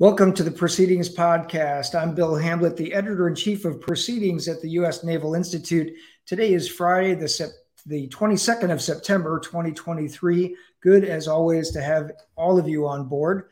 [0.00, 2.00] Welcome to the Proceedings Podcast.
[2.00, 5.02] I'm Bill Hamblet, the editor in chief of Proceedings at the U.S.
[5.02, 5.92] Naval Institute.
[6.24, 7.50] Today is Friday, the, sep-
[7.84, 10.54] the 22nd of September, 2023.
[10.80, 13.48] Good as always to have all of you on board.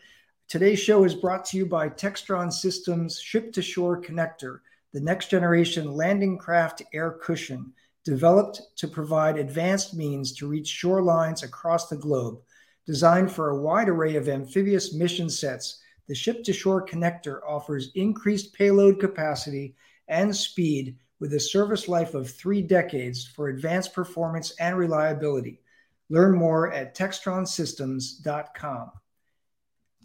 [0.46, 4.60] Today's show is brought to you by Textron Systems Ship to Shore Connector,
[4.92, 7.72] the next generation landing craft air cushion
[8.04, 12.38] developed to provide advanced means to reach shorelines across the globe.
[12.86, 17.90] Designed for a wide array of amphibious mission sets the ship to shore connector offers
[17.94, 19.74] increased payload capacity
[20.08, 25.60] and speed with a service life of three decades for advanced performance and reliability.
[26.08, 28.90] Learn more at textronsystems.com.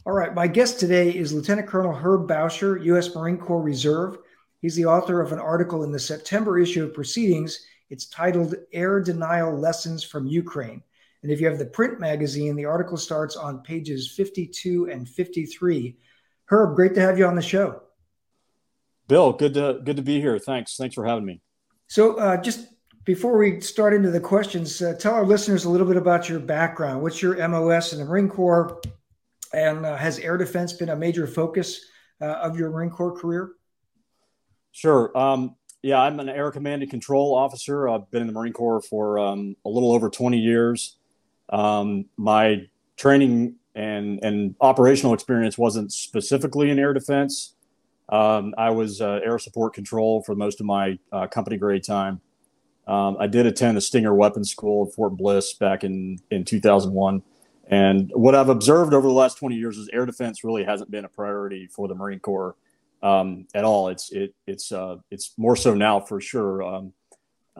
[0.04, 3.14] All right, my guest today is Lieutenant Colonel Herb Bowsher, U.S.
[3.14, 4.18] Marine Corps Reserve.
[4.60, 7.66] He's the author of an article in the September issue of Proceedings.
[7.92, 10.82] It's titled Air Denial Lessons from Ukraine.
[11.24, 15.98] And if you have the print magazine, the article starts on pages 52 and 53.
[16.48, 17.82] Herb, great to have you on the show.
[19.08, 20.40] Bill, good to good to be here.
[20.40, 20.78] Thanks.
[20.78, 21.42] Thanks for having me.
[21.88, 22.68] So, uh, just
[23.04, 26.40] before we start into the questions, uh, tell our listeners a little bit about your
[26.40, 27.02] background.
[27.02, 28.80] What's your MOS in the Marine Corps,
[29.54, 31.82] and uh, has air defense been a major focus
[32.22, 33.52] uh, of your Marine Corps career?
[34.72, 35.16] Sure.
[35.18, 37.90] Um, yeah, I'm an air command and control officer.
[37.90, 40.98] I've been in the Marine Corps for um, a little over 20 years.
[41.52, 47.56] Um, my training and and operational experience wasn't specifically in air defense.
[48.10, 52.20] Um, I was uh, air support control for most of my uh, company grade time.
[52.88, 57.24] Um, I did attend the Stinger Weapons School at Fort Bliss back in in 2001.
[57.68, 61.06] And what I've observed over the last 20 years is air defense really hasn't been
[61.06, 62.56] a priority for the Marine Corps
[63.02, 63.88] um, at all.
[63.88, 66.64] It's it it's uh, it's more so now for sure.
[66.64, 66.94] Um,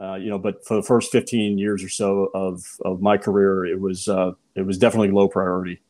[0.02, 3.64] uh, you know, but for the first 15 years or so of, of my career,
[3.64, 5.80] it was uh, it was definitely low priority.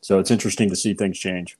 [0.00, 1.58] So it's interesting to see things change.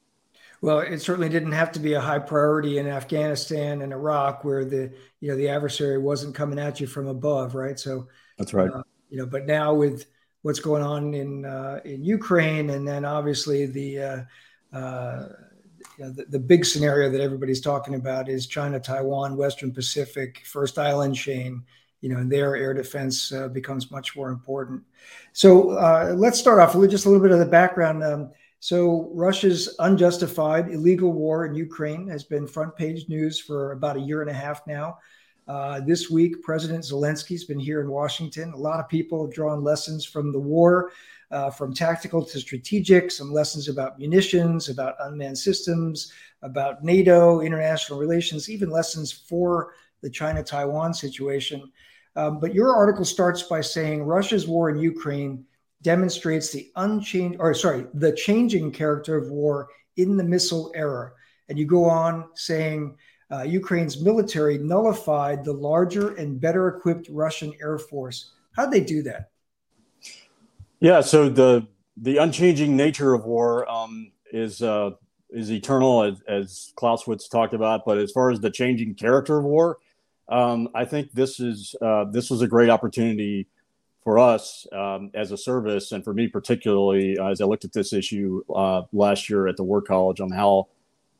[0.62, 4.65] Well, it certainly didn't have to be a high priority in Afghanistan and Iraq, where
[4.65, 7.78] the you know the adversary wasn't coming at you from above, right?
[7.78, 8.09] So
[8.39, 8.71] that's right.
[8.71, 10.06] Uh, you know, but now with
[10.41, 15.28] what's going on in uh, in Ukraine, and then obviously the uh, uh,
[15.99, 20.43] you know, the, the, big scenario that everybody's talking about is China, Taiwan, Western Pacific,
[20.47, 21.65] first island chain
[22.00, 24.83] you know, and their air defense uh, becomes much more important.
[25.33, 28.03] So uh, let's start off with just a little bit of the background.
[28.03, 33.97] Um, so Russia's unjustified illegal war in Ukraine has been front page news for about
[33.97, 34.99] a year and a half now.
[35.49, 38.53] Uh, this week, President Zelensky's been here in Washington.
[38.53, 40.93] A lot of people have drawn lessons from the war,
[41.31, 46.12] uh, from tactical to strategic, some lessons about munitions, about unmanned systems,
[46.43, 49.72] about NATO, international relations, even lessons for
[50.03, 51.71] the China Taiwan situation.
[52.16, 55.44] Um, but your article starts by saying Russia's war in Ukraine
[55.82, 61.12] demonstrates the unchanged, or sorry, the changing character of war in the missile era.
[61.48, 62.97] And you go on saying
[63.31, 68.32] uh, Ukraine's military nullified the larger and better equipped Russian Air Force.
[68.56, 69.31] How'd they do that?
[70.81, 71.66] Yeah, so the
[71.97, 74.91] the unchanging nature of war um, is uh,
[75.28, 77.84] is eternal, as, as Clausewitz talked about.
[77.84, 79.78] But as far as the changing character of war,
[80.31, 83.49] um, I think this is uh, this was a great opportunity
[84.05, 87.73] for us um, as a service, and for me particularly, uh, as I looked at
[87.73, 90.69] this issue uh, last year at the War College on how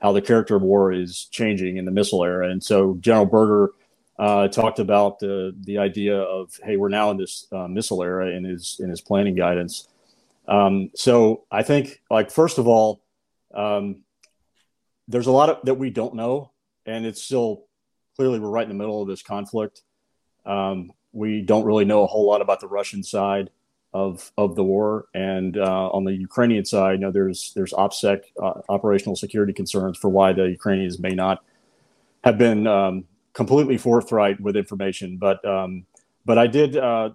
[0.01, 2.49] how the character of war is changing in the missile era.
[2.49, 3.73] And so General Berger
[4.19, 8.31] uh, talked about the the idea of hey, we're now in this uh, missile era
[8.31, 9.89] in his in his planning guidance.
[10.49, 13.03] Um, so I think like first of all,
[13.55, 14.03] um,
[15.09, 16.51] there's a lot of, that we don't know,
[16.87, 17.65] and it's still
[18.21, 19.81] clearly we're right in the middle of this conflict.
[20.45, 23.49] Um, we don't really know a whole lot about the Russian side
[23.95, 28.25] of of the war, and uh, on the Ukrainian side, you know, there's there's OPSEC
[28.43, 31.43] uh, operational security concerns for why the Ukrainians may not
[32.23, 35.17] have been um, completely forthright with information.
[35.17, 35.87] But um,
[36.27, 37.13] but I did uh,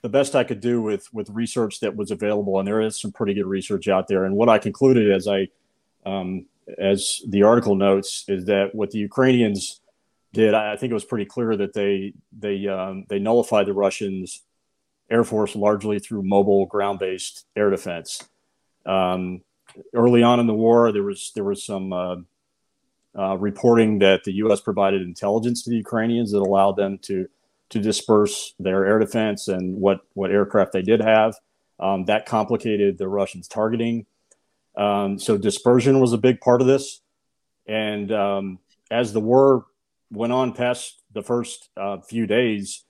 [0.00, 3.12] the best I could do with with research that was available, and there is some
[3.12, 4.24] pretty good research out there.
[4.24, 5.48] And what I concluded as I
[6.06, 6.46] um,
[6.78, 9.82] as the article notes is that what the Ukrainians
[10.34, 14.42] did, I think it was pretty clear that they they um, they nullified the Russians'
[15.10, 18.28] air force largely through mobile ground-based air defense.
[18.84, 19.42] Um,
[19.94, 22.16] early on in the war, there was there was some uh,
[23.16, 24.60] uh, reporting that the U.S.
[24.60, 27.28] provided intelligence to the Ukrainians that allowed them to
[27.70, 31.34] to disperse their air defense and what what aircraft they did have.
[31.80, 34.06] Um, that complicated the Russians' targeting.
[34.76, 37.00] Um, so dispersion was a big part of this,
[37.66, 38.58] and um,
[38.90, 39.66] as the war
[40.14, 42.84] went on past the first uh, few days,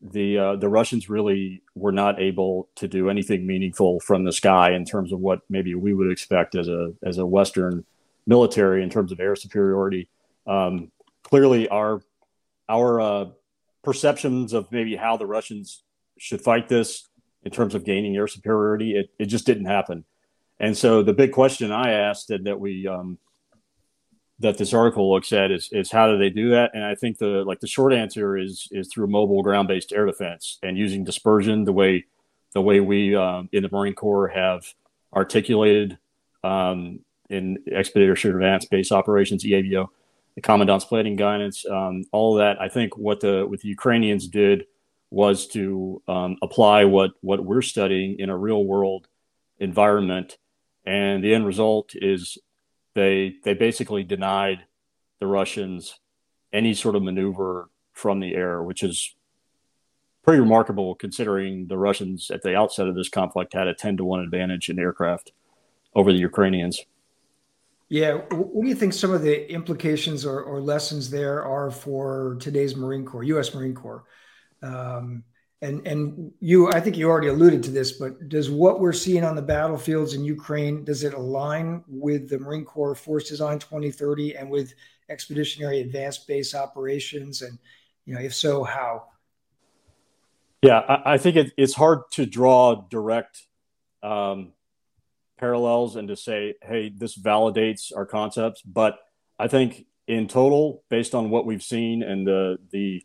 [0.00, 4.72] the uh, the Russians really were not able to do anything meaningful from the sky
[4.72, 7.84] in terms of what maybe we would expect as a as a Western
[8.26, 10.08] military in terms of air superiority.
[10.46, 10.90] Um,
[11.22, 12.02] clearly, our
[12.68, 13.24] our uh,
[13.82, 15.82] perceptions of maybe how the Russians
[16.18, 17.08] should fight this
[17.44, 20.04] in terms of gaining air superiority, it, it just didn't happen.
[20.60, 23.18] And so the big question I asked and that we um,
[24.42, 26.72] that this article looks at is is how do they do that?
[26.74, 30.04] And I think the like the short answer is is through mobile ground based air
[30.06, 32.04] defense and using dispersion the way
[32.52, 34.64] the way we um, in the Marine Corps have
[35.14, 35.98] articulated
[36.44, 37.00] um,
[37.30, 39.88] in Expeditionary Advanced Base Operations (EABO),
[40.34, 42.60] the Commandant's Planning Guidance, um, all that.
[42.60, 44.66] I think what the what the Ukrainians did
[45.10, 49.06] was to um, apply what what we're studying in a real world
[49.58, 50.36] environment,
[50.84, 52.38] and the end result is
[52.94, 54.64] they they basically denied
[55.20, 55.98] the Russians
[56.52, 59.14] any sort of maneuver from the air, which is
[60.22, 64.04] pretty remarkable considering the Russians at the outset of this conflict had a 10 to
[64.04, 65.32] 1 advantage in aircraft
[65.94, 66.80] over the Ukrainians.
[67.88, 68.14] Yeah.
[68.30, 72.74] What do you think some of the implications or, or lessons there are for today's
[72.74, 73.54] Marine Corps, U.S.
[73.54, 74.04] Marine Corps?
[74.62, 75.24] Um,
[75.62, 79.24] and and you, I think you already alluded to this, but does what we're seeing
[79.24, 84.36] on the battlefields in Ukraine does it align with the Marine Corps Force Design 2030
[84.36, 84.74] and with
[85.08, 87.42] Expeditionary Advanced Base Operations?
[87.42, 87.58] And
[88.04, 89.04] you know, if so, how?
[90.62, 93.46] Yeah, I, I think it, it's hard to draw direct
[94.02, 94.52] um,
[95.38, 98.62] parallels and to say, hey, this validates our concepts.
[98.62, 98.98] But
[99.38, 103.04] I think in total, based on what we've seen and the the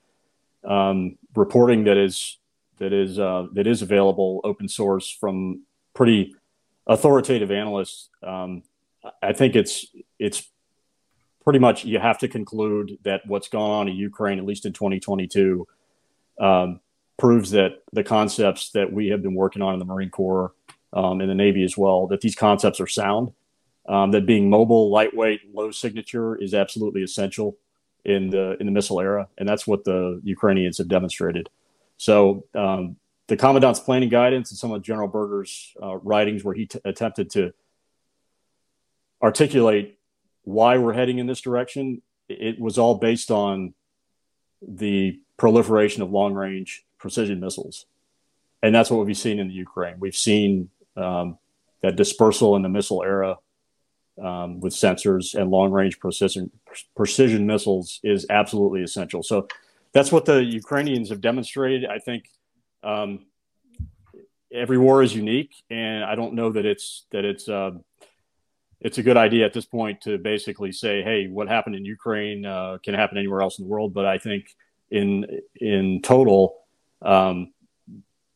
[0.67, 2.39] um, reporting that is
[2.79, 5.63] that is uh, that is available open source from
[5.93, 6.35] pretty
[6.87, 8.63] authoritative analysts, um,
[9.21, 9.85] I think it's
[10.19, 10.49] it's
[11.43, 14.73] pretty much you have to conclude that what's gone on in Ukraine, at least in
[14.73, 15.67] 2022,
[16.39, 16.79] um,
[17.17, 20.53] proves that the concepts that we have been working on in the Marine Corps
[20.93, 23.31] um, in the Navy as well, that these concepts are sound,
[23.87, 27.57] um, that being mobile, lightweight, low signature is absolutely essential
[28.05, 31.49] in the in the missile era, and that's what the Ukrainians have demonstrated.
[31.97, 32.95] So um,
[33.27, 37.29] the commandant's planning guidance and some of General Berger's uh, writings, where he t- attempted
[37.31, 37.53] to
[39.21, 39.99] articulate
[40.43, 43.73] why we're heading in this direction, it was all based on
[44.61, 47.85] the proliferation of long range precision missiles.
[48.63, 49.95] And that's what we've seen in the Ukraine.
[49.99, 51.37] We've seen um,
[51.81, 53.37] that dispersal in the missile era
[54.21, 56.51] um, with sensors and long range precision,
[56.95, 59.21] precision missiles is absolutely essential.
[59.21, 59.47] So
[59.93, 61.85] that's what the Ukrainians have demonstrated.
[61.85, 62.29] I think
[62.83, 63.25] um,
[64.51, 67.71] every war is unique, and I don't know that it's that it's uh,
[68.79, 72.45] it's a good idea at this point to basically say, "Hey, what happened in Ukraine
[72.45, 74.55] uh, can happen anywhere else in the world." But I think
[74.91, 76.57] in in total,
[77.01, 77.53] um,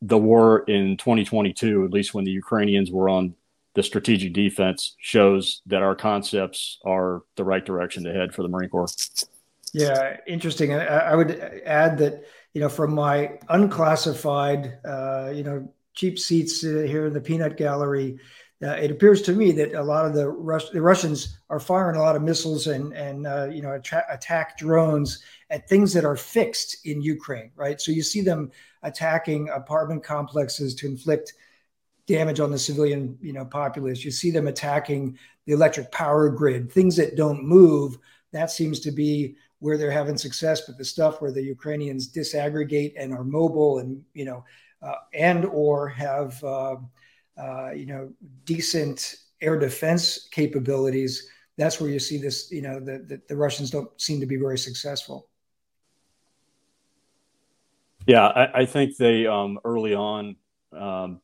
[0.01, 3.35] the war in 2022, at least when the Ukrainians were on
[3.73, 8.49] the strategic defense, shows that our concepts are the right direction to head for the
[8.49, 8.87] Marine Corps.
[9.73, 10.73] Yeah, interesting.
[10.73, 11.31] I, I would
[11.65, 17.13] add that you know from my unclassified, uh, you know, cheap seats uh, here in
[17.13, 18.19] the peanut gallery,
[18.63, 21.95] uh, it appears to me that a lot of the, Rus- the Russians are firing
[21.95, 23.79] a lot of missiles and and uh, you know
[24.09, 27.79] attack drones at things that are fixed in Ukraine, right?
[27.79, 28.51] So you see them
[28.83, 31.33] attacking apartment complexes to inflict
[32.07, 34.03] damage on the civilian you know populace.
[34.03, 37.97] You see them attacking the electric power grid, things that don't move.
[38.33, 40.61] That seems to be where they're having success.
[40.67, 44.43] But the stuff where the Ukrainians disaggregate and are mobile and you know
[44.81, 46.75] uh, and or have uh,
[47.41, 48.11] uh, you know,
[48.45, 51.27] decent air defense capabilities,
[51.57, 54.35] that's where you see this, you know, that the, the, Russians don't seem to be
[54.35, 55.27] very successful.
[58.05, 60.35] Yeah, I, I think they um, early on,
[60.71, 61.21] um,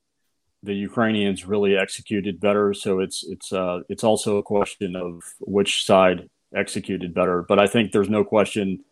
[0.64, 2.74] the Ukrainians really executed better.
[2.74, 7.42] So it's it's uh, it's also a question of which side executed better.
[7.42, 8.84] But I think there's no question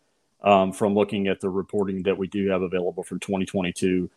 [0.42, 4.08] um, from looking at the reporting that we do have available for 2022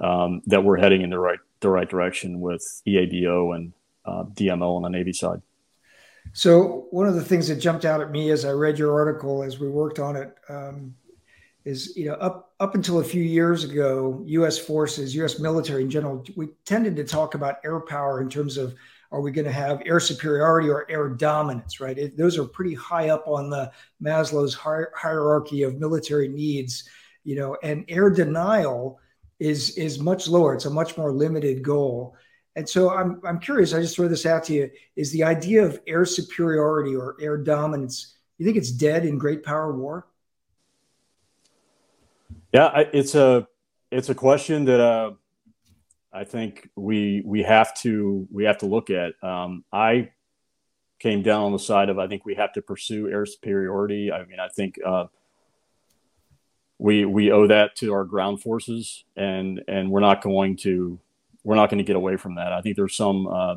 [0.00, 3.72] um, that we're heading in the right the right direction with EABO and
[4.04, 5.40] uh, DMO on the Navy side.
[6.32, 9.42] So one of the things that jumped out at me as I read your article
[9.42, 10.94] as we worked on it um,
[11.64, 14.58] is, you know, up up until a few years ago, U.S.
[14.58, 15.38] forces, U.S.
[15.38, 18.74] military in general, we tended to talk about air power in terms of
[19.12, 21.96] are we going to have air superiority or air dominance, right?
[21.96, 23.70] It, those are pretty high up on the
[24.02, 26.88] Maslow's hi- hierarchy of military needs,
[27.24, 29.00] you know, and air denial
[29.38, 30.54] is is much lower.
[30.54, 32.16] It's a much more limited goal.
[32.56, 33.74] And so I'm I'm curious.
[33.74, 37.36] I just throw this out to you: Is the idea of air superiority or air
[37.36, 38.16] dominance?
[38.38, 40.06] You think it's dead in great power war?
[42.52, 43.46] Yeah, it's a
[43.90, 45.12] it's a question that uh,
[46.16, 49.22] I think we we have to we have to look at.
[49.22, 50.12] Um, I
[50.98, 54.10] came down on the side of I think we have to pursue air superiority.
[54.10, 55.06] I mean, I think uh,
[56.78, 60.98] we we owe that to our ground forces, and and we're not going to
[61.44, 62.50] we're not going to get away from that.
[62.50, 63.56] I think there's some uh,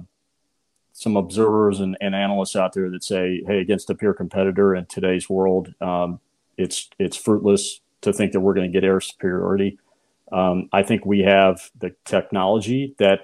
[0.92, 4.86] some observers and, and, analysts out there that say, hey, against a peer competitor in
[4.86, 6.20] today's world, um,
[6.58, 9.80] it's it's fruitless to think that we're going to get air superiority.
[10.32, 13.22] Um, I think we have the technology that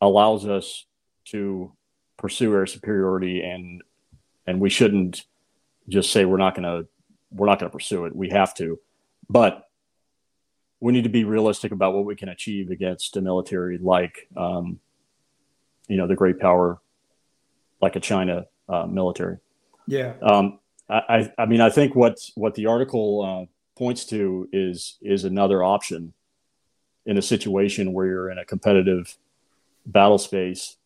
[0.00, 0.84] allows us
[1.26, 1.72] to
[2.16, 3.82] pursue air superiority, and
[4.46, 5.24] and we shouldn't
[5.88, 6.88] just say we're not going to
[7.30, 8.14] we're not going to pursue it.
[8.14, 8.78] We have to,
[9.28, 9.68] but
[10.80, 14.78] we need to be realistic about what we can achieve against a military like, um,
[15.88, 16.80] you know, the great power
[17.80, 19.38] like a China uh, military.
[19.86, 20.14] Yeah.
[20.22, 25.24] Um, I, I mean, I think what what the article uh, points to is is
[25.24, 26.12] another option
[27.06, 29.16] in a situation where you're in a competitive
[29.86, 30.76] battle space,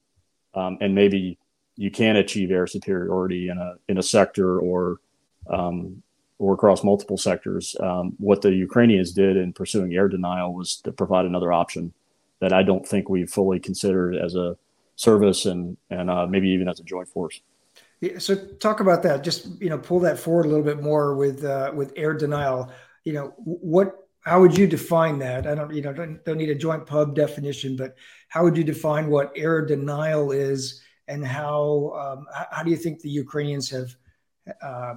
[0.55, 1.39] um, and maybe
[1.77, 5.01] you can achieve air superiority in a in a sector or
[5.49, 6.03] um,
[6.39, 7.77] or across multiple sectors.
[7.81, 11.93] Um, what the Ukrainians did in pursuing air denial was to provide another option
[12.41, 14.57] that I don't think we've fully considered as a
[14.97, 17.41] service and and uh, maybe even as a joint force.
[18.01, 19.23] Yeah, so talk about that.
[19.23, 22.71] Just you know, pull that forward a little bit more with uh, with air denial.
[23.05, 25.47] You know, what how would you define that?
[25.47, 27.97] I don't, you know, don't, don't need a joint pub definition, but
[28.29, 33.01] how would you define what air denial is, and how um, how do you think
[33.01, 33.97] the Ukrainians have
[34.63, 34.95] uh,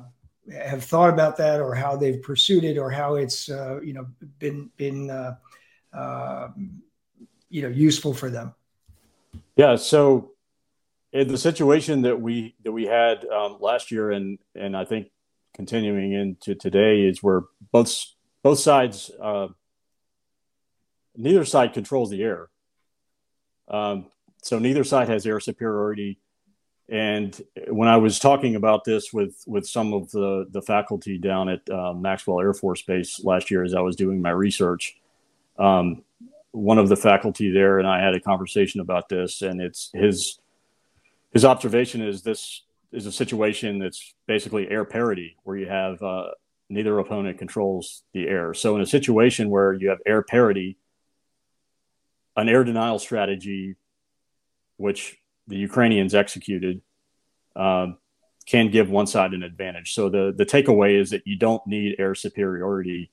[0.53, 4.07] have thought about that, or how they've pursued it, or how it's uh, you know
[4.39, 5.35] been been uh,
[5.93, 6.81] um,
[7.49, 8.53] you know useful for them?
[9.55, 10.33] Yeah, so
[11.13, 15.07] in the situation that we that we had um, last year, and and I think
[15.55, 18.13] continuing into today is where both
[18.43, 19.47] both sides, uh,
[21.15, 22.49] neither side controls the air.
[23.67, 24.07] Um,
[24.41, 26.19] so neither side has air superiority.
[26.89, 31.47] And when I was talking about this with with some of the the faculty down
[31.47, 34.97] at uh, Maxwell Air Force Base last year, as I was doing my research,
[35.57, 36.03] um,
[36.51, 40.39] one of the faculty there and I had a conversation about this, and it's his
[41.31, 46.31] his observation is this is a situation that's basically air parity, where you have uh,
[46.69, 48.53] neither opponent controls the air.
[48.53, 50.77] So in a situation where you have air parity,
[52.35, 53.75] an air denial strategy,
[54.77, 55.17] which
[55.47, 56.81] the Ukrainians executed,
[57.55, 57.97] um,
[58.45, 59.93] can give one side an advantage.
[59.93, 63.11] So the the takeaway is that you don't need air superiority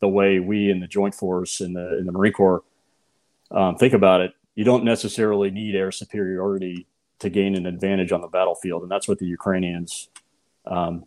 [0.00, 2.64] the way we in the Joint Force in the in the Marine Corps
[3.52, 4.32] um, think about it.
[4.54, 6.86] You don't necessarily need air superiority
[7.20, 10.08] to gain an advantage on the battlefield, and that's what the Ukrainians
[10.66, 11.04] um,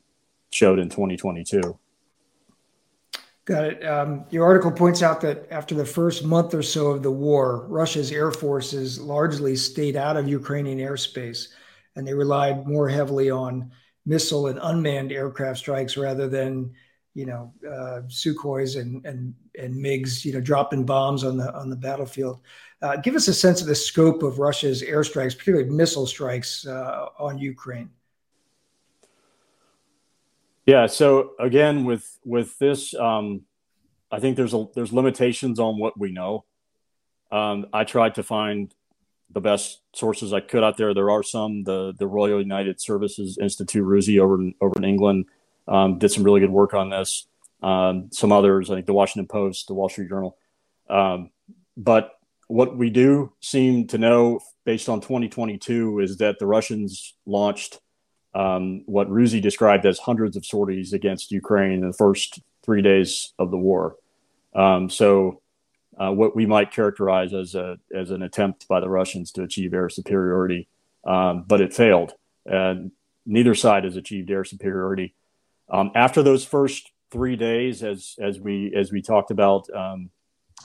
[0.51, 1.77] showed in 2022.
[3.45, 3.85] Got it.
[3.85, 7.67] Um, your article points out that after the first month or so of the war,
[7.67, 11.49] Russia's air forces largely stayed out of Ukrainian airspace,
[11.95, 13.71] and they relied more heavily on
[14.07, 16.73] missile and unmanned aircraft strikes rather than,
[17.13, 21.69] you know, uh, Sukhois and and and MiGs, you know, dropping bombs on the on
[21.69, 22.41] the battlefield.
[22.81, 27.09] Uh, give us a sense of the scope of Russia's airstrikes, particularly missile strikes uh,
[27.19, 27.91] on Ukraine.
[30.65, 30.88] Yeah.
[30.88, 33.41] So again, with with this, um,
[34.12, 36.45] I think there's a there's limitations on what we know.
[37.31, 38.74] Um, I tried to find
[39.31, 40.93] the best sources I could out there.
[40.93, 41.63] There are some.
[41.63, 45.25] The the Royal United Services Institute RUSI over in, over in England
[45.67, 47.27] um, did some really good work on this.
[47.62, 50.38] Um, some others, I think the Washington Post, the Wall Street Journal.
[50.89, 51.31] Um,
[51.77, 52.12] but
[52.48, 57.79] what we do seem to know based on 2022 is that the Russians launched
[58.36, 63.34] um, what RUSI described as hundreds of sorties against Ukraine in the first three days
[63.39, 63.96] of the war.
[64.54, 65.42] Um, so,
[65.98, 69.74] uh, what we might characterize as a as an attempt by the Russians to achieve
[69.74, 70.68] air superiority,
[71.06, 72.13] um, but it failed.
[72.46, 72.92] And
[73.25, 75.15] neither side has achieved air superiority.
[75.70, 80.10] Um, after those first three days, as as we as we talked about um,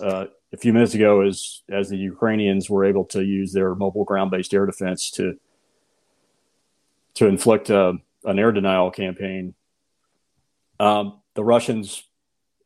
[0.00, 4.04] uh, a few minutes ago, as as the Ukrainians were able to use their mobile
[4.04, 5.38] ground based air defense to
[7.14, 9.54] to inflict a, an air denial campaign.
[10.78, 12.02] Um, the Russians,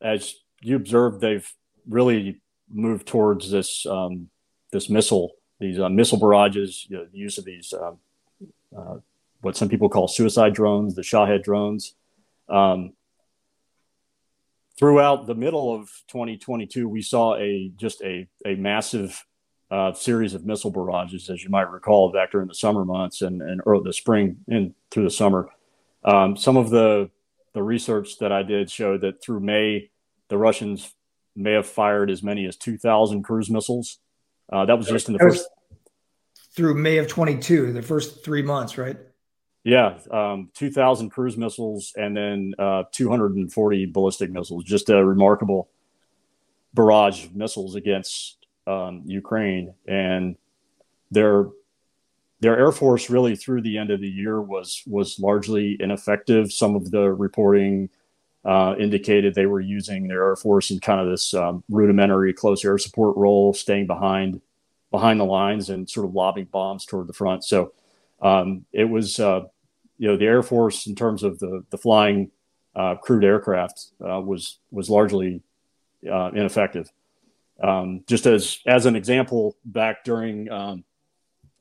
[0.01, 1.47] as you observed, they've
[1.87, 4.29] really moved towards this um,
[4.71, 7.99] this missile, these uh, missile barrages, you know, the use of these um,
[8.75, 8.95] uh,
[9.41, 11.95] what some people call suicide drones, the Shahed drones.
[12.49, 12.93] Um,
[14.77, 19.23] throughout the middle of 2022, we saw a just a a massive
[19.71, 23.41] uh, series of missile barrages, as you might recall, back during the summer months and,
[23.41, 25.49] and early the spring and through the summer.
[26.03, 27.09] Um, some of the
[27.53, 29.89] the research that I did showed that through May,
[30.27, 30.93] the Russians
[31.37, 33.99] may have fired as many as 2,000 cruise missiles.
[34.51, 35.47] Uh, that was just in the first
[36.55, 38.97] through May of 22, the first three months, right?
[39.63, 44.63] Yeah, um, 2,000 cruise missiles and then uh, 240 ballistic missiles.
[44.63, 45.69] Just a remarkable
[46.73, 50.35] barrage of missiles against um, Ukraine, and
[51.11, 51.47] their
[52.41, 56.51] their air force really through the end of the year was was largely ineffective.
[56.51, 57.89] Some of the reporting
[58.43, 62.63] uh, indicated they were using their air force in kind of this um, rudimentary close
[62.63, 64.41] air support role, staying behind
[64.91, 67.43] behind the lines and sort of lobbing bombs toward the front.
[67.43, 67.73] So
[68.21, 69.41] um, it was uh,
[69.97, 72.31] you know the Air Force in terms of the the flying
[72.75, 75.41] uh, crewed aircraft uh, was was largely
[76.09, 76.91] uh, ineffective.
[77.61, 80.83] Um, just as as an example, back during um,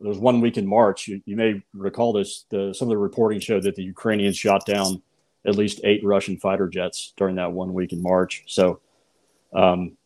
[0.01, 2.45] there was one week in March, you, you may recall this.
[2.51, 5.03] The, some of the reporting showed that the Ukrainians shot down
[5.47, 8.45] at least eight Russian fighter jets during that one week in March.
[8.47, 8.81] So
[9.55, 9.97] um,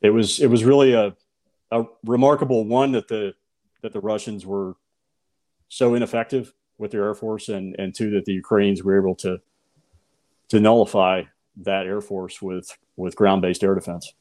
[0.00, 1.14] it was it was really a,
[1.70, 3.34] a remarkable one that the
[3.82, 4.76] that the Russians were
[5.68, 9.40] so ineffective with their air force, and and two that the Ukrainians were able to
[10.48, 11.24] to nullify
[11.56, 14.14] that air force with with ground based air defense.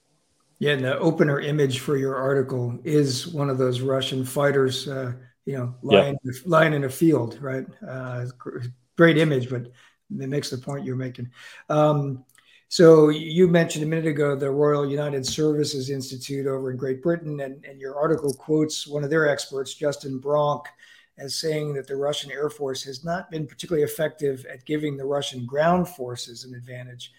[0.60, 5.14] Yeah, and the opener image for your article is one of those Russian fighters, uh,
[5.46, 6.34] you know, lying yeah.
[6.46, 7.66] lying in a field, right?
[7.88, 8.26] Uh,
[8.98, 11.30] great image, but it makes the point you're making.
[11.70, 12.26] Um,
[12.68, 17.40] so you mentioned a minute ago the Royal United Services Institute over in Great Britain,
[17.40, 20.66] and, and your article quotes one of their experts, Justin Bronk,
[21.18, 25.06] as saying that the Russian Air Force has not been particularly effective at giving the
[25.06, 27.12] Russian ground forces an advantage.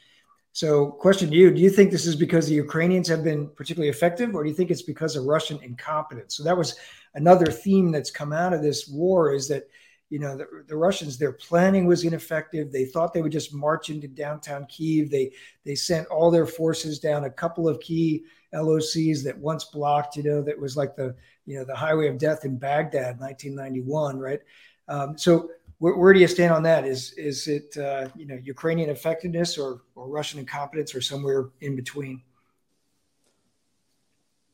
[0.53, 3.91] So, question to you: Do you think this is because the Ukrainians have been particularly
[3.91, 6.37] effective, or do you think it's because of Russian incompetence?
[6.37, 6.77] So that was
[7.15, 9.69] another theme that's come out of this war: is that
[10.09, 12.73] you know the, the Russians, their planning was ineffective.
[12.73, 15.09] They thought they would just march into downtown Kiev.
[15.09, 15.33] They
[15.65, 20.17] they sent all their forces down a couple of key LOCs that once blocked.
[20.17, 21.15] You know, that was like the
[21.47, 24.41] you know the highway of death in Baghdad, 1991, right?
[24.89, 26.87] Um, so where, where, do you stand on that?
[26.87, 31.75] Is is it uh, you know Ukrainian effectiveness or or Russian incompetence or somewhere in
[31.75, 32.23] between?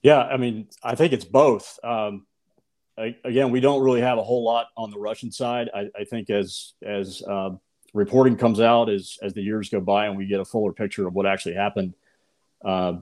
[0.03, 1.79] Yeah, I mean, I think it's both.
[1.83, 2.27] Um,
[2.97, 5.69] I, again, we don't really have a whole lot on the Russian side.
[5.75, 7.51] I, I think as as uh,
[7.93, 11.09] reporting comes out as as the years go by and we get a fuller picture
[11.09, 11.95] of what actually happened,
[12.65, 12.95] uh,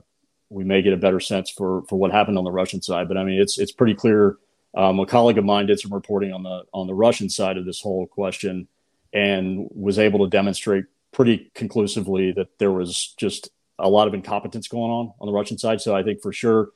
[0.49, 3.07] we may get a better sense for for what happened on the Russian side.
[3.07, 4.37] But I mean, it's it's pretty clear.
[4.75, 7.65] Um, a colleague of mine did some reporting on the on the Russian side of
[7.65, 8.67] this whole question,
[9.13, 14.67] and was able to demonstrate pretty conclusively that there was just a lot of incompetence
[14.67, 15.81] going on on the Russian side.
[15.81, 16.71] So I think for sure,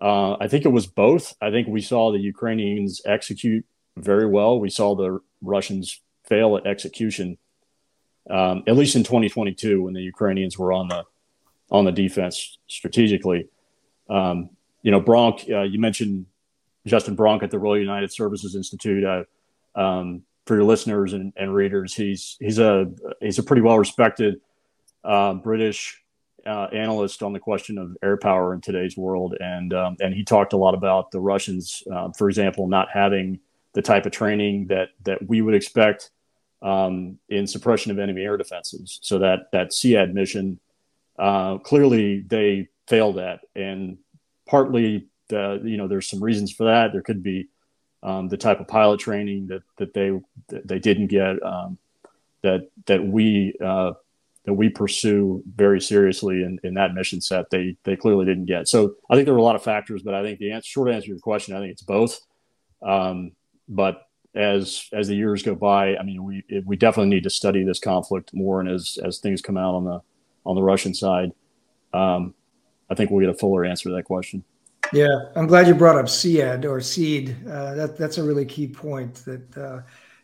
[0.00, 1.34] uh, I think it was both.
[1.40, 3.64] I think we saw the Ukrainians execute
[3.96, 4.60] very well.
[4.60, 7.36] We saw the Russians fail at execution,
[8.28, 11.04] um, at least in 2022 when the Ukrainians were on the
[11.70, 13.48] on the defense strategically.
[14.08, 14.50] Um,
[14.82, 16.26] you know, Bronk, uh, you mentioned
[16.86, 19.04] Justin Bronk at the Royal United Services Institute.
[19.04, 19.24] Uh,
[19.78, 22.90] um, for your listeners and, and, readers, he's he's a
[23.20, 24.40] he's a pretty well respected
[25.04, 26.02] uh, British
[26.46, 30.24] uh, analyst on the question of air power in today's world, and um, and he
[30.24, 33.38] talked a lot about the Russians, uh, for example, not having
[33.74, 36.10] the type of training that that we would expect
[36.62, 38.98] um, in suppression of enemy air defenses.
[39.02, 40.58] So that that SEAD mission
[41.18, 43.98] uh, clearly they failed at, and
[44.46, 46.92] partly the, you know there's some reasons for that.
[46.92, 47.48] There could be
[48.02, 50.10] um, the type of pilot training that that they
[50.48, 51.78] that they didn't get um,
[52.42, 53.92] that that we uh,
[54.44, 58.68] that we pursue very seriously in, in that mission set they they clearly didn't get.
[58.68, 60.90] So I think there were a lot of factors, but I think the answer, short
[60.90, 62.20] answer to your question, I think it's both.
[62.82, 63.32] Um,
[63.68, 67.64] but as as the years go by, I mean, we we definitely need to study
[67.64, 70.00] this conflict more, and as as things come out on the
[70.46, 71.32] on the Russian side,
[71.92, 72.34] um,
[72.88, 74.44] I think we'll get a fuller answer to that question.
[74.92, 77.36] Yeah, I'm glad you brought up SEAD or SEED.
[77.48, 79.14] Uh, that that's a really key point.
[79.24, 79.82] That uh,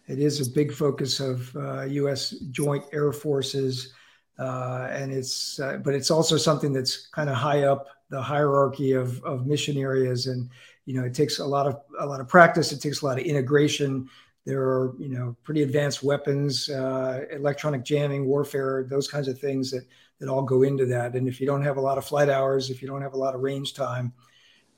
[0.09, 2.31] it is a big focus of uh, U.S.
[2.51, 3.93] Joint Air Forces,
[4.39, 8.93] uh, and it's uh, but it's also something that's kind of high up the hierarchy
[8.93, 10.51] of of mission areas, and
[10.85, 12.73] you know it takes a lot of a lot of practice.
[12.73, 14.09] It takes a lot of integration.
[14.45, 19.71] There are you know pretty advanced weapons, uh, electronic jamming, warfare, those kinds of things
[19.71, 19.87] that
[20.19, 21.15] that all go into that.
[21.15, 23.19] And if you don't have a lot of flight hours, if you don't have a
[23.19, 24.13] lot of range time,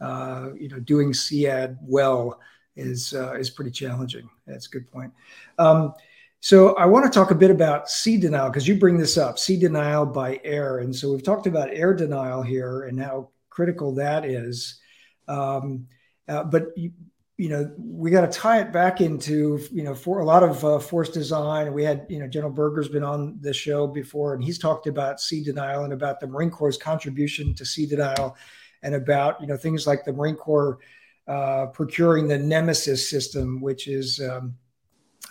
[0.01, 2.41] uh, you know, doing SEAD well
[2.77, 4.29] is uh, is pretty challenging.
[4.47, 5.13] That's a good point.
[5.59, 5.95] Um,
[6.41, 9.39] so I want to talk a bit about sea denial because you bring this up,
[9.39, 13.95] sea denial by air, and so we've talked about air denial here and how critical
[13.97, 14.81] that is.
[15.27, 15.89] Um,
[16.29, 16.93] uh, but you,
[17.39, 20.65] you know, we got to tie it back into, you know, for a lot of
[20.65, 21.73] uh, force design.
[21.73, 25.21] We had, you know, General Berger's been on the show before, and he's talked about
[25.21, 28.37] sea denial and about the Marine Corps' contribution to sea denial,
[28.83, 30.79] and about, you know, things like the Marine Corps
[31.27, 34.55] uh, procuring the Nemesis system, which is um,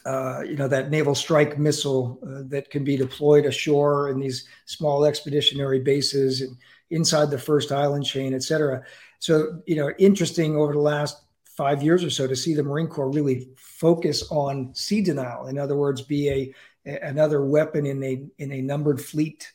[0.06, 4.48] uh, you know that naval strike missile uh, that can be deployed ashore in these
[4.66, 6.56] small expeditionary bases and
[6.92, 8.84] inside the first island chain, et cetera.
[9.20, 12.88] So you know, interesting over the last five years or so to see the Marine
[12.88, 15.48] Corps really focus on sea denial.
[15.48, 16.54] In other words, be a,
[16.86, 19.52] a another weapon in a in a numbered fleet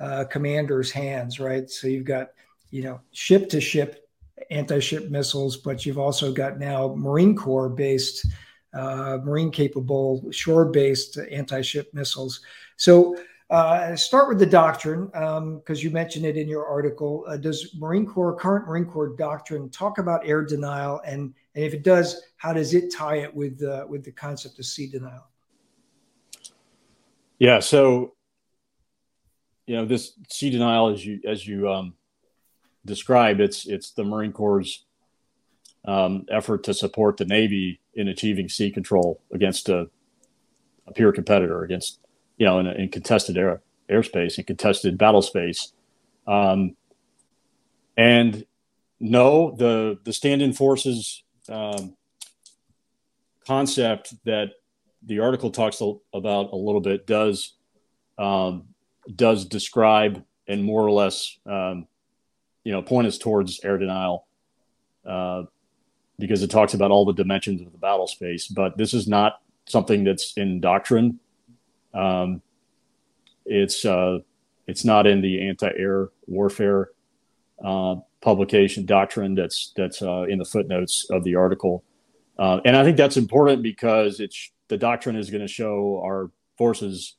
[0.00, 1.68] uh, commander's hands, right?
[1.68, 2.28] So you've got
[2.72, 4.08] you know ship to ship
[4.50, 8.26] anti-ship missiles, but you've also got now Marine Corps based
[8.74, 12.40] uh, marine capable, shore based anti ship missiles.
[12.76, 13.16] So,
[13.50, 17.24] uh, start with the doctrine because um, you mentioned it in your article.
[17.28, 21.74] Uh, does Marine Corps, current Marine Corps doctrine, talk about air denial, and, and if
[21.74, 25.26] it does, how does it tie it with with the concept of sea denial?
[27.38, 28.14] Yeah, so
[29.66, 31.92] you know this sea denial, as you as you um,
[32.84, 34.84] described, it's it's the Marine Corps'
[35.84, 39.88] um, effort to support the Navy in achieving sea control against a,
[40.86, 41.98] a peer competitor, against
[42.36, 45.72] you know, in, in contested air airspace and contested battle space.
[46.26, 46.76] Um,
[47.96, 48.46] and
[49.00, 51.96] no, the the stand-in forces um,
[53.46, 54.50] concept that
[55.04, 55.82] the article talks
[56.14, 57.54] about a little bit does
[58.18, 58.68] um,
[59.14, 61.86] does describe and more or less um,
[62.64, 64.26] you know point us towards air denial
[65.06, 65.42] uh,
[66.18, 68.46] because it talks about all the dimensions of the battle space.
[68.46, 71.18] But this is not something that's in doctrine.
[71.94, 72.42] Um,
[73.44, 74.18] it's uh,
[74.66, 76.90] it's not in the anti-air warfare
[77.64, 81.84] uh, publication doctrine that's that's uh, in the footnotes of the article.
[82.38, 86.30] Uh, and I think that's important because it's the doctrine is going to show our
[86.56, 87.16] forces,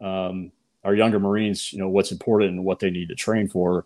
[0.00, 0.52] um,
[0.84, 3.84] our younger Marines, you know, what's important and what they need to train for.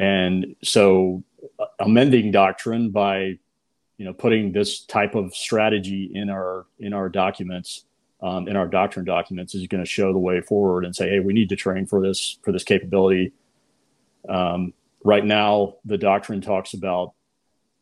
[0.00, 1.22] And so,
[1.58, 3.38] uh, amending doctrine by
[3.98, 7.84] you know putting this type of strategy in our in our documents
[8.22, 11.20] um, in our doctrine documents is going to show the way forward and say hey
[11.20, 13.32] we need to train for this for this capability.
[14.26, 14.72] Um,
[15.04, 17.12] right now the doctrine talks about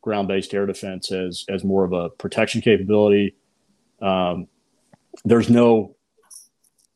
[0.03, 3.37] ground-based air defense as as more of a protection capability.
[4.03, 4.49] Um,
[5.25, 5.95] there's no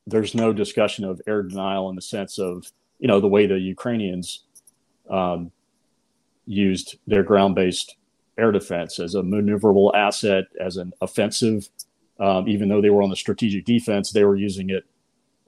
[0.08, 3.58] there's no discussion of air denial in the sense of you know the way the
[3.58, 4.44] ukrainians
[5.08, 5.50] um,
[6.46, 7.96] used their ground-based
[8.38, 11.68] air defense as a maneuverable asset, as an offensive.
[12.18, 14.84] Um, even though they were on the strategic defense, they were using it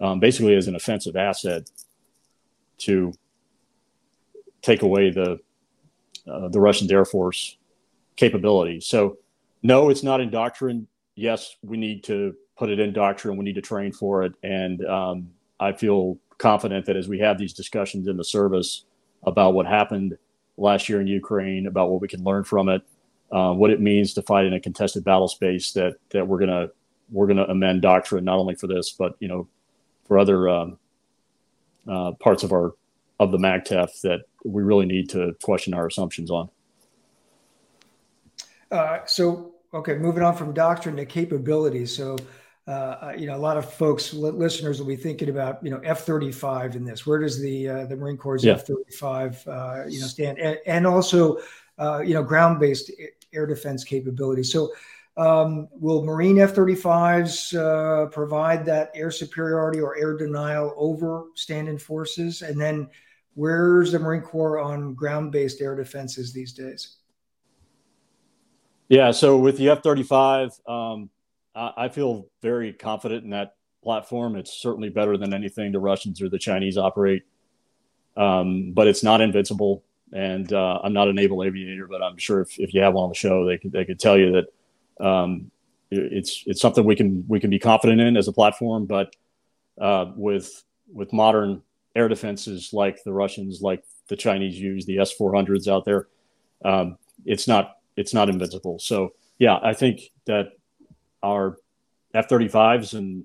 [0.01, 1.71] um, basically as an offensive asset
[2.79, 3.13] to
[4.63, 5.39] take away the
[6.27, 7.59] uh, the Russian Air Force
[8.17, 8.81] capability.
[8.81, 9.19] So,
[9.63, 10.89] no, it's not in doctrine.
[11.17, 13.37] Yes, we need to put it in doctrine.
[13.37, 17.39] We need to train for it, and um, I feel confident that as we have
[17.39, 18.85] these discussions in the service
[19.27, 20.17] about what happened
[20.57, 22.83] last year in Ukraine about what we can learn from it,
[23.33, 25.73] uh, what it means to fight in a contested battle space.
[25.73, 26.69] That that we're gonna
[27.11, 29.49] we're gonna amend doctrine not only for this, but you know,
[30.07, 30.79] for other um,
[31.89, 32.75] uh, parts of our
[33.21, 36.51] of the MAGTF that we really need to question our assumptions on.
[38.71, 41.95] Uh, so okay, moving on from doctrine to capabilities.
[41.95, 42.17] So
[42.67, 46.77] uh, you know, a lot of folks, listeners will be thinking about, you know, F-35
[46.77, 47.07] in this.
[47.07, 48.55] Where does the uh, the Marine Corps' yeah.
[48.55, 50.39] F-35, uh, you know, stand?
[50.39, 51.39] And, and also,
[51.79, 52.91] uh, you know, ground-based
[53.35, 54.45] air defense capability.
[54.45, 54.73] So,
[55.19, 62.41] um, will Marine F-35s uh, provide that air superiority or air denial over stand-in forces?
[62.41, 62.89] And then,
[63.35, 66.97] where's the Marine Corps on ground-based air defenses these days?
[68.89, 70.69] Yeah, so with the F-35.
[70.69, 71.11] Um,
[71.55, 74.35] I feel very confident in that platform.
[74.35, 77.23] It's certainly better than anything the Russians or the Chinese operate.
[78.17, 79.85] Um, but it's not invincible.
[80.13, 83.05] And uh, I'm not a naval aviator, but I'm sure if, if you have one
[83.05, 85.51] on the show, they could they could tell you that um,
[85.91, 88.87] it's it's something we can we can be confident in as a platform.
[88.87, 89.15] But
[89.81, 90.63] uh, with
[90.93, 91.63] with modern
[91.97, 96.09] air defenses like the Russians, like the Chinese use, the S-400s out there,
[96.65, 98.79] um, it's not it's not invincible.
[98.79, 100.53] So yeah, I think that
[101.25, 101.57] our
[102.13, 103.25] F 35s and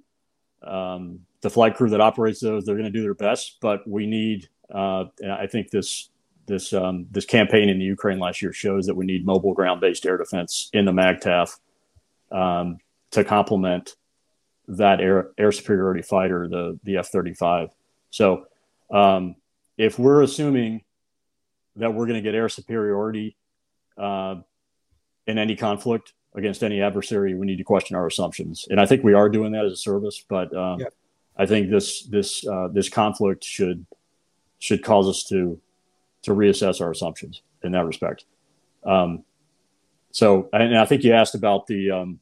[0.64, 3.58] um, the flight crew that operates those, they're going to do their best.
[3.62, 6.10] But we need, uh, I think this
[6.48, 9.82] this um, this campaign in the Ukraine last year shows that we need mobile ground
[9.82, 11.60] based air defense in the MAGTF
[12.32, 12.80] um,
[13.12, 13.96] to complement
[14.68, 17.70] that air air superiority fighter, the the F thirty five.
[18.10, 18.46] So
[18.90, 19.36] um,
[19.78, 20.82] if we're assuming
[21.76, 23.38] that we're going to get air superiority
[23.98, 24.36] uh,
[25.28, 28.68] in any conflict, against any adversary, we need to question our assumptions.
[28.70, 30.86] And I think we are doing that as a service, but um,
[31.38, 33.86] I think this this uh, this conflict should
[34.60, 35.60] should cause us to
[36.24, 38.26] to reassess our assumptions in that respect.
[38.86, 39.24] Um,
[40.12, 42.20] so, and I think you asked about the um,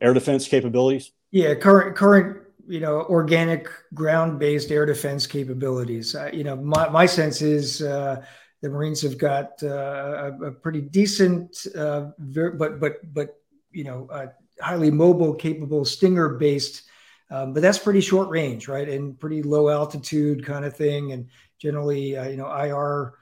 [0.00, 1.12] air defense capabilities.
[1.30, 6.14] Yeah, current current you know organic ground based air defense capabilities.
[6.14, 7.82] Uh, you know, my my sense is.
[7.82, 8.24] Uh,
[8.66, 13.84] the Marines have got uh, a, a, pretty decent, uh, ver- but but but you
[13.84, 14.26] know, uh,
[14.60, 16.82] highly mobile, capable Stinger based,
[17.30, 21.28] um, but that's pretty short range, right, and pretty low altitude kind of thing, and
[21.58, 23.14] generally, uh, you know, IR.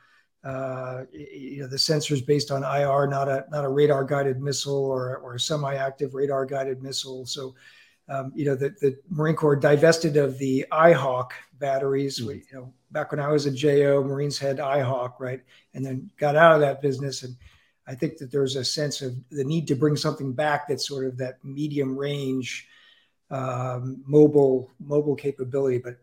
[0.42, 4.84] Uh, you know the sensors based on IR, not a not a radar guided missile
[4.84, 7.24] or or a semi active radar guided missile.
[7.24, 7.54] So
[8.08, 12.18] um, you know, the, the Marine Corps divested of the I-HAWK batteries.
[12.18, 12.28] Mm-hmm.
[12.28, 15.42] We, you know, back when I was a JO, Marines had I-HAWK, right,
[15.74, 17.24] and then got out of that business.
[17.24, 17.36] And
[17.86, 21.04] I think that there's a sense of the need to bring something back that's sort
[21.04, 22.66] of that medium range,
[23.30, 25.98] um, mobile mobile capability, but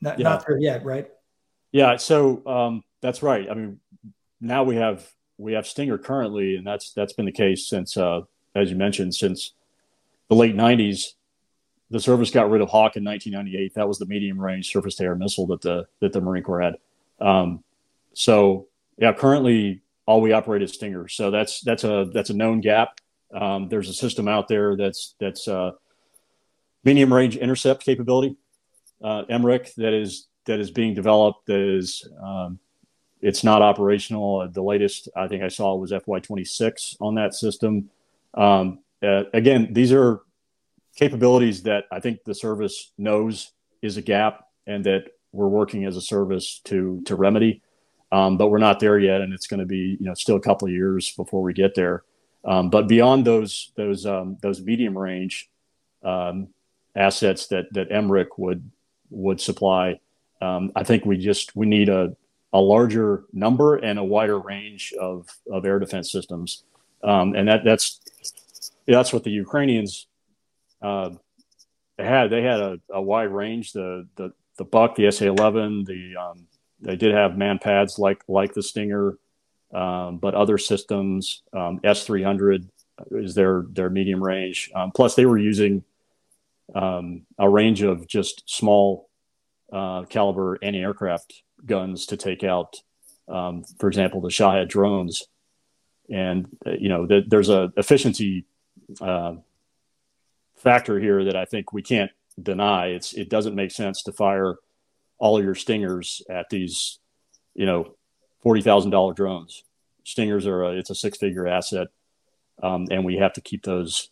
[0.00, 0.24] not yeah.
[0.24, 1.08] not there yet, right?
[1.70, 1.96] Yeah.
[1.96, 3.48] So um, that's right.
[3.48, 3.78] I mean,
[4.40, 8.22] now we have we have Stinger currently, and that's that's been the case since, uh,
[8.54, 9.52] as you mentioned, since
[10.28, 11.12] the late 90s,
[11.90, 13.74] the service got rid of Hawk in 1998.
[13.74, 16.60] That was the medium range surface to air missile that the that the Marine Corps
[16.60, 16.76] had.
[17.20, 17.62] Um,
[18.14, 18.68] so
[18.98, 21.08] yeah, currently all we operate is Stinger.
[21.08, 23.00] So that's that's a that's a known gap.
[23.34, 25.72] Um, there's a system out there that's that's uh,
[26.84, 28.36] medium range intercept capability,
[29.02, 31.46] uh, MRIC that is that is being developed.
[31.46, 32.58] That is um,
[33.20, 34.48] it's not operational.
[34.48, 37.90] The latest I think I saw was FY26 on that system.
[38.34, 40.20] Um, uh, again, these are
[40.96, 45.96] capabilities that I think the service knows is a gap and that we're working as
[45.96, 47.62] a service to to remedy.
[48.12, 50.40] Um, but we're not there yet, and it's going to be you know still a
[50.40, 52.02] couple of years before we get there.
[52.44, 55.50] Um, but beyond those those um, those medium range
[56.02, 56.48] um,
[56.94, 58.70] assets that that MRIC would
[59.10, 60.00] would supply,
[60.40, 62.16] um, I think we just we need a
[62.52, 66.62] a larger number and a wider range of of air defense systems,
[67.02, 68.00] um, and that that's
[68.86, 70.06] that's what the Ukrainians
[70.82, 71.10] uh,
[71.96, 72.30] they had.
[72.30, 73.72] They had a, a, wide range.
[73.72, 76.46] The the the Buk, the SA-11, the um,
[76.80, 79.18] they did have MANPADS like like the Stinger,
[79.72, 81.42] um, but other systems.
[81.52, 82.68] Um, S300
[83.12, 84.70] is their their medium range.
[84.74, 85.84] Um, plus, they were using
[86.74, 89.08] a range of just small
[89.72, 92.82] uh, caliber anti-aircraft guns to take out,
[93.26, 95.28] for example, the Shahed drones.
[96.10, 98.44] And uh, you know, the, there's a efficiency
[99.00, 99.36] uh,
[100.56, 102.88] factor here that I think we can't deny.
[102.88, 104.56] It's it doesn't make sense to fire
[105.18, 106.98] all your stingers at these,
[107.54, 107.94] you know,
[108.42, 109.64] forty thousand dollar drones.
[110.04, 111.88] Stingers are a, it's a six figure asset,
[112.62, 114.10] um, and we have to keep those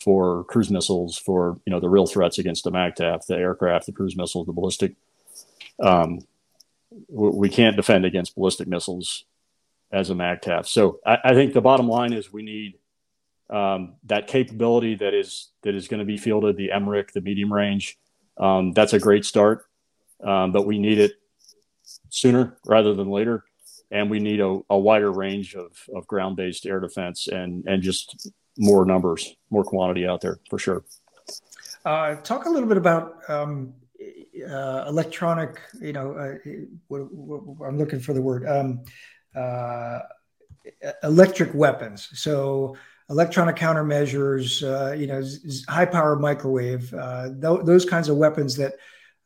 [0.00, 3.92] for cruise missiles for you know the real threats against the MAGTF, the aircraft, the
[3.92, 4.94] cruise missiles, the ballistic.
[5.80, 6.20] Um,
[7.08, 9.24] we can't defend against ballistic missiles
[9.90, 10.66] as a MAGTF.
[10.66, 12.74] So I, I think the bottom line is we need
[13.50, 17.52] um, that capability that is that is going to be fielded, the MRIC, the medium
[17.52, 17.98] range,
[18.38, 19.66] um, that's a great start.
[20.22, 21.12] Um, but we need it
[22.08, 23.44] sooner rather than later,
[23.90, 28.30] and we need a, a wider range of, of ground-based air defense and and just
[28.56, 30.84] more numbers, more quantity out there for sure.
[31.84, 33.74] Uh, talk a little bit about um,
[34.48, 35.60] uh, electronic.
[35.80, 36.50] You know, uh,
[36.88, 38.84] what, what, I'm looking for the word um,
[39.34, 40.00] uh,
[41.02, 42.08] electric weapons.
[42.14, 42.76] So
[43.14, 45.22] electronic countermeasures, uh, you know,
[45.68, 48.72] high power microwave, uh, th- those kinds of weapons that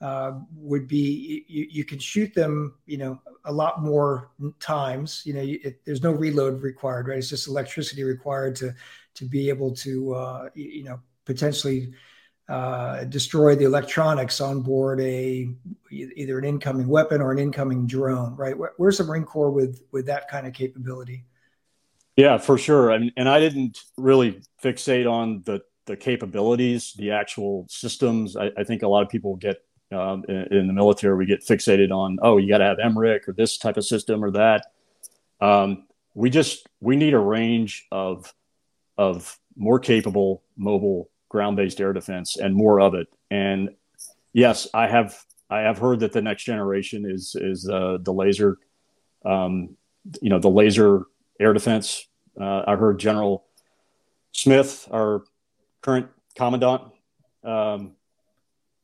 [0.03, 5.23] uh, would be you, you can shoot them, you know, a lot more times.
[5.25, 7.17] You know, it, there's no reload required, right?
[7.17, 8.75] It's just electricity required to
[9.15, 11.95] to be able to, uh, you know, potentially.
[12.51, 15.47] Uh, destroy the electronics on board a
[15.91, 18.55] either an incoming weapon or an incoming drone, right?
[18.79, 21.28] Where's the Marine Corps with with that kind of capability?
[22.19, 22.91] Yeah, for sure.
[22.91, 28.37] And and I didn't really fixate on the the capabilities, the actual systems.
[28.37, 29.59] I, I think a lot of people get
[29.93, 33.29] um, in, in, the military, we get fixated on, oh, you got to have MRIC
[33.29, 34.67] or this type of system or that.
[35.41, 38.35] Um, we just we need a range of
[38.99, 43.07] of more capable mobile ground-based air defense and more of it.
[43.31, 43.71] And
[44.33, 45.17] yes, I have
[45.49, 48.59] I have heard that the next generation is is uh, the laser,
[49.25, 49.77] um,
[50.21, 51.05] you know, the laser
[51.41, 52.09] air defense
[52.41, 53.45] uh, I heard General
[54.33, 55.25] Smith, our
[55.81, 56.83] current commandant,
[57.45, 57.93] um,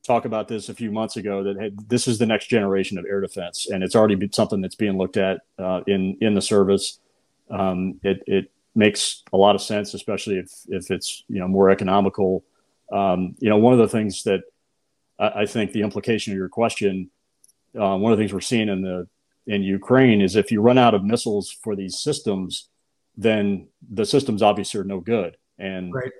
[0.03, 3.05] talk about this a few months ago that hey, this is the next generation of
[3.09, 6.99] air defense, and it's already something that's being looked at uh, in in the service.
[7.51, 11.71] Um, it, it makes a lot of sense, especially if if it's you know more
[11.71, 12.45] economical.
[12.93, 14.43] Um, you know, one of the things that
[15.19, 17.11] I, I think the implication of your question,
[17.79, 19.07] uh, one of the things we're seeing in the
[19.46, 22.68] in Ukraine is if you run out of missiles for these systems,
[23.16, 25.37] then the systems obviously are no good.
[25.59, 26.12] And right.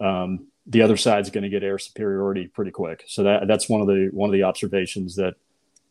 [0.00, 3.04] um, the other side's going to get air superiority pretty quick.
[3.06, 5.34] So that that's one of the one of the observations that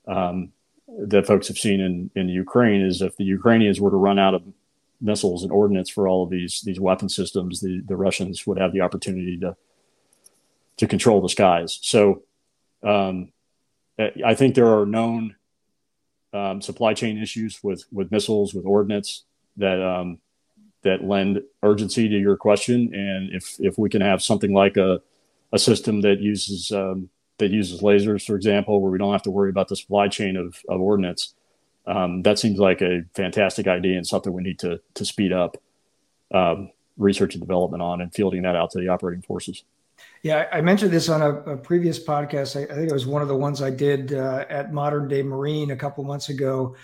[0.07, 0.51] um,
[0.87, 4.35] that folks have seen in in Ukraine is if the Ukrainians were to run out
[4.35, 4.43] of
[5.01, 8.71] missiles and ordnance for all of these these weapon systems, the the Russians would have
[8.71, 9.55] the opportunity to
[10.77, 11.79] to control the skies.
[11.81, 12.21] So
[12.83, 13.31] um,
[13.99, 15.35] I think there are known
[16.33, 19.23] um, supply chain issues with with missiles, with ordnance
[19.57, 20.19] that um,
[20.83, 22.93] that lend urgency to your question.
[22.93, 25.01] And if if we can have something like a
[25.53, 29.31] a system that uses um, that uses lasers, for example, where we don't have to
[29.31, 31.35] worry about the supply chain of, of ordnance,
[31.85, 35.57] um, that seems like a fantastic idea and something we need to to speed up
[36.33, 39.63] um, research and development on and fielding that out to the operating forces.
[40.23, 42.55] Yeah, I mentioned this on a, a previous podcast.
[42.55, 45.23] I, I, think it was one of the ones I did uh, at Modern Day
[45.23, 46.75] Marine a couple months ago.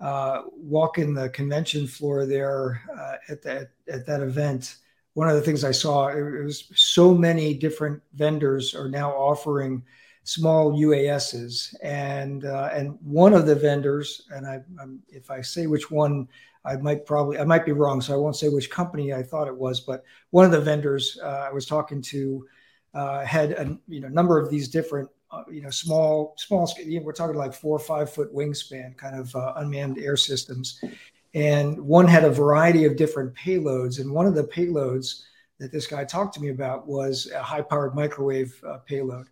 [0.00, 4.76] Uh, walking the convention floor there uh, at that at that event,
[5.12, 9.10] one of the things I saw it, it was so many different vendors are now
[9.10, 9.82] offering
[10.24, 15.66] small UASs, and uh, and one of the vendors, and I, I'm, if I say
[15.66, 16.28] which one,
[16.64, 19.48] I might probably I might be wrong, so I won't say which company I thought
[19.48, 22.46] it was, but one of the vendors uh, I was talking to
[22.94, 26.70] uh, had a you know number of these different uh, you know small small
[27.02, 30.82] we're talking like four or five foot wingspan kind of uh, unmanned air systems
[31.34, 35.22] and one had a variety of different payloads and one of the payloads
[35.58, 39.28] that this guy talked to me about was a high powered microwave uh, payload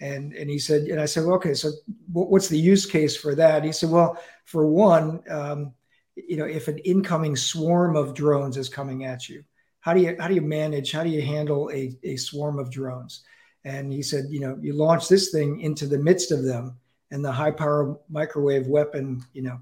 [0.00, 1.70] and and he said and i said well, okay so
[2.12, 3.64] what's the use case for that?
[3.64, 5.72] He said well for one um,
[6.16, 9.44] you know if an incoming swarm of drones is coming at you
[9.80, 12.70] how do you how do you manage how do you handle a, a swarm of
[12.70, 13.22] drones?
[13.64, 16.76] And he said you know you launch this thing into the midst of them
[17.10, 19.60] and the high power microwave weapon you know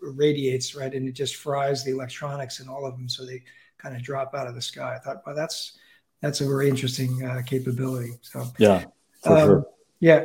[0.00, 3.42] radiates right and it just fries the electronics in all of them so they
[3.78, 4.96] kind of drop out of the sky.
[4.96, 5.78] I thought well that's
[6.20, 8.12] that's a very interesting uh, capability.
[8.22, 8.84] So yeah
[9.24, 9.66] um, sure.
[10.04, 10.20] Yeah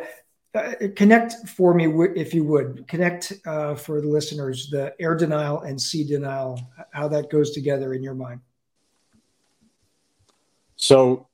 [0.55, 5.61] uh, connect for me if you would connect uh, for the listeners the air denial
[5.61, 6.59] and sea denial
[6.91, 8.41] how that goes together in your mind
[10.75, 11.29] so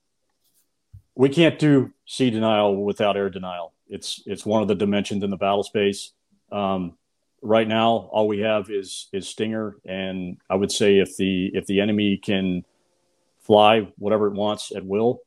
[1.15, 3.73] we can't do sea denial without air denial.
[3.88, 6.12] It's it's one of the dimensions in the battle space.
[6.51, 6.97] Um,
[7.41, 11.65] right now, all we have is is Stinger, and I would say if the if
[11.65, 12.65] the enemy can
[13.39, 15.21] fly whatever it wants at will,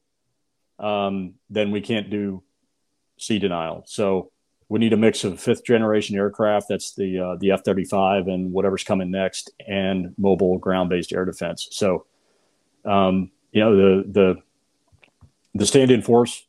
[0.78, 2.42] um, then we can't do
[3.18, 3.84] sea denial.
[3.86, 4.30] So
[4.68, 6.68] we need a mix of fifth generation aircraft.
[6.68, 11.12] That's the uh, the F thirty five and whatever's coming next, and mobile ground based
[11.12, 11.68] air defense.
[11.70, 12.06] So
[12.84, 14.36] um, you know the the
[15.54, 16.44] the stand-in force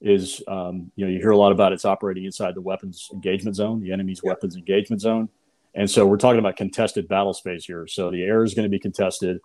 [0.00, 3.56] is um, you know you hear a lot about it's operating inside the weapons engagement
[3.56, 4.30] zone, the enemy's yeah.
[4.30, 5.28] weapons engagement zone,
[5.74, 7.86] and so we're talking about contested battle space here.
[7.86, 9.40] So the air is going to be contested,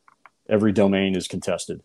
[0.47, 1.81] every domain is contested.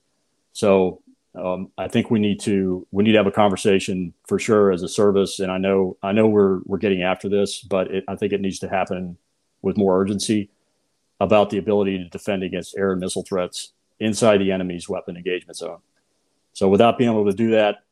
[0.53, 1.03] So
[1.35, 4.83] um, I think we need to we need to have a conversation for sure as
[4.83, 8.17] a service, and I know I know we're we're getting after this, but it, I
[8.17, 9.17] think it needs to happen
[9.63, 10.51] with more urgency
[11.21, 15.57] about the ability to defend against air and missile threats inside the enemy's weapon engagement
[15.57, 15.79] zone.
[16.53, 17.85] So without being able to do that,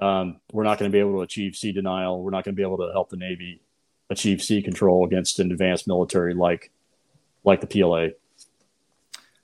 [0.00, 2.22] um, we're not going to be able to achieve sea denial.
[2.22, 3.60] We're not going to be able to help the Navy
[4.08, 6.70] achieve sea control against an advanced military like
[7.44, 8.08] like the PLA.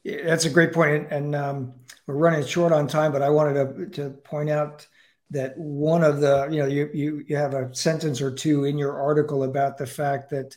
[0.05, 1.75] That's a great point, and um,
[2.07, 3.13] we're running short on time.
[3.13, 4.87] But I wanted to, to point out
[5.31, 8.79] that one of the you know you, you you have a sentence or two in
[8.79, 10.57] your article about the fact that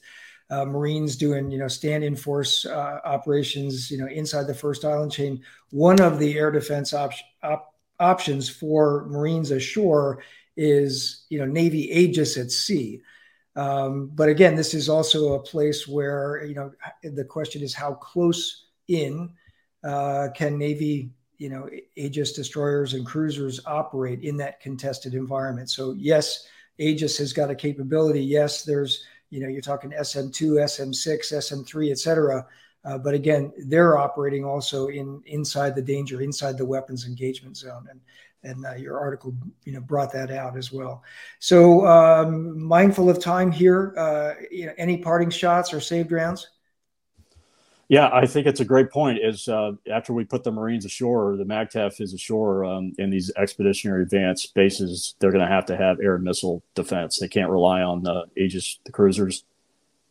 [0.51, 5.11] uh, Marines doing, you know, stand-in force uh, operations, you know, inside the first island
[5.11, 5.41] chain.
[5.69, 10.21] One of the air defense op- op- options for Marines ashore
[10.57, 13.01] is, you know, Navy Aegis at sea.
[13.55, 17.93] Um, but again, this is also a place where, you know, the question is how
[17.93, 19.29] close in
[19.83, 25.69] uh, can Navy, you know, Aegis destroyers and cruisers operate in that contested environment.
[25.69, 28.21] So yes, Aegis has got a capability.
[28.21, 32.45] Yes, there's you know, you're talking SM2, SM6, SM3, et cetera.
[32.83, 37.87] Uh, but again, they're operating also in inside the danger, inside the weapons engagement zone,
[37.89, 37.99] and
[38.43, 39.35] and uh, your article,
[39.65, 41.03] you know, brought that out as well.
[41.39, 46.49] So, um, mindful of time here, uh, you know, any parting shots or saved rounds?
[47.91, 49.19] Yeah, I think it's a great point.
[49.21, 53.29] Is uh, after we put the Marines ashore, the MAGTF is ashore um, in these
[53.35, 55.15] expeditionary advance bases.
[55.19, 57.19] They're going to have to have air and missile defense.
[57.19, 59.43] They can't rely on the Aegis, the cruisers.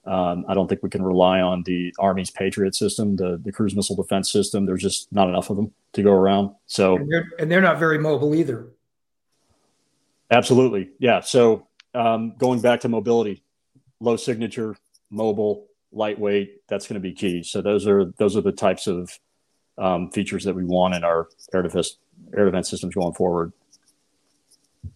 [0.04, 3.74] Um, I don't think we can rely on the Army's Patriot system, the the cruise
[3.74, 4.66] missile defense system.
[4.66, 6.54] There's just not enough of them to go around.
[6.66, 8.66] So and they're, and they're not very mobile either.
[10.30, 11.20] Absolutely, yeah.
[11.20, 13.42] So um, going back to mobility,
[14.00, 14.76] low signature,
[15.08, 19.10] mobile, lightweight that's going to be key so those are those are the types of
[19.80, 21.98] um, features that we want in our air defense
[22.36, 23.52] air defense systems going forward.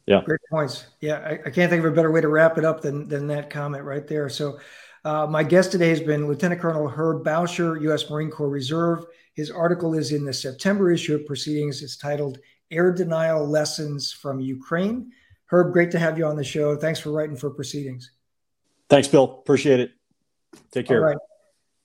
[0.06, 0.86] Yeah, great points.
[1.00, 3.26] Yeah, I, I, can't think of a better way to wrap it up than than
[3.28, 4.28] that comment right there.
[4.28, 4.58] So,
[5.04, 8.08] uh, my guest today has been Lieutenant Colonel Herb Bowsher, U.S.
[8.08, 9.06] Marine Corps Reserve.
[9.34, 11.82] His article is in the September issue of Proceedings.
[11.82, 12.38] It's titled
[12.70, 15.10] "Air Denial Lessons from Ukraine."
[15.46, 16.76] Herb, great to have you on the show.
[16.76, 18.10] Thanks for writing for Proceedings.
[18.88, 19.24] Thanks, Bill.
[19.24, 19.92] Appreciate it.
[20.70, 20.98] Take care.
[20.98, 21.18] All right.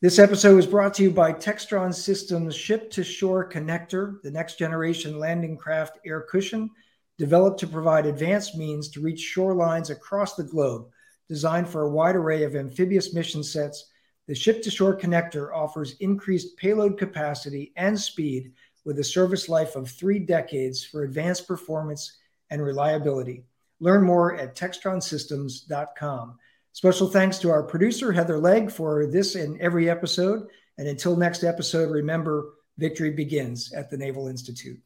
[0.02, 4.58] This episode is brought to you by Textron Systems Ship to Shore Connector, the next
[4.58, 6.70] generation landing craft air cushion
[7.18, 10.88] developed to provide advanced means to reach shorelines across the globe.
[11.28, 13.92] Designed for a wide array of amphibious mission sets,
[14.26, 18.54] the Ship to Shore Connector offers increased payload capacity and speed
[18.86, 23.44] with a service life of three decades for advanced performance and reliability.
[23.82, 26.39] Learn more at textronsystems.com.
[26.74, 30.48] Special thanks to our producer, Heather Legg, for this and every episode.
[30.78, 34.80] And until next episode, remember victory begins at the Naval Institute.